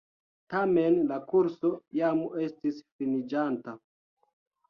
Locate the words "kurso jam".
1.33-2.23